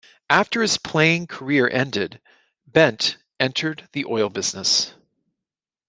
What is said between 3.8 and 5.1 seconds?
the oil business.